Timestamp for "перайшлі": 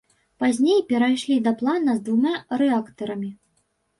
0.91-1.35